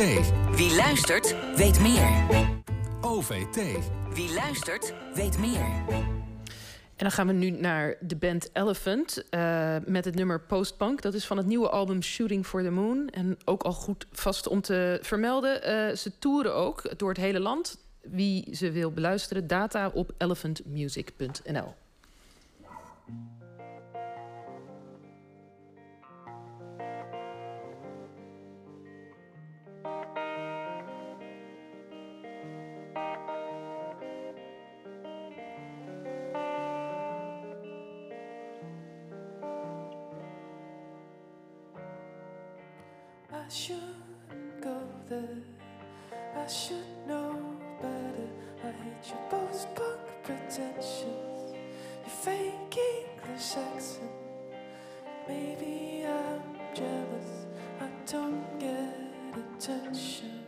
[0.00, 2.26] Wie luistert, weet meer.
[3.00, 3.56] OVT.
[4.14, 5.60] Wie luistert, weet meer.
[6.96, 11.02] En dan gaan we nu naar de band Elephant uh, met het nummer Postpunk.
[11.02, 13.08] Dat is van het nieuwe album Shooting for the Moon.
[13.08, 15.54] En ook al goed vast om te vermelden.
[15.54, 17.78] Uh, ze toeren ook door het hele land.
[18.02, 21.74] Wie ze wil beluisteren, data op elephantmusic.nl.
[43.48, 45.42] shouldn't go there.
[46.36, 48.28] I should know better.
[48.64, 51.54] I hate your post-punk pretensions.
[52.02, 54.10] Your fake English accent.
[55.28, 56.42] Maybe I'm
[56.74, 57.46] jealous.
[57.80, 58.94] I don't get
[59.36, 60.39] attention.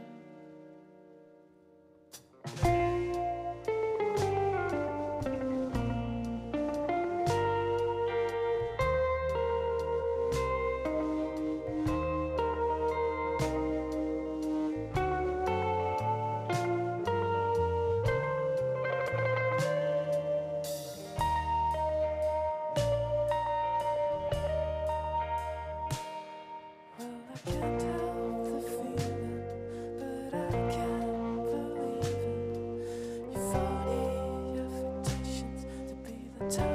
[36.50, 36.71] time.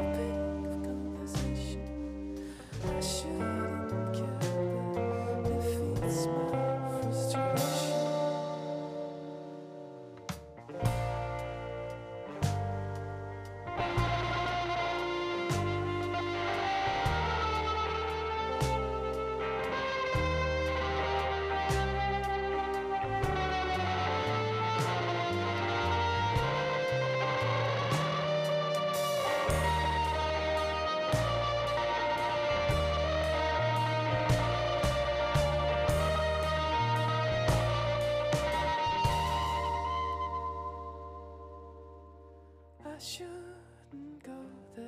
[42.97, 44.33] I shouldn't go
[44.75, 44.85] there.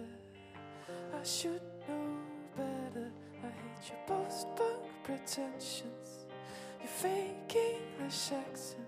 [1.13, 2.17] I should know
[2.57, 3.11] better.
[3.43, 6.25] I hate your post-punk pretensions,
[6.79, 8.87] your fake English accent.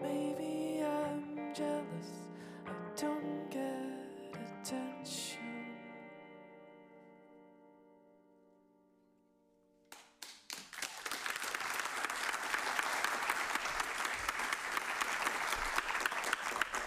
[0.00, 0.57] Maybe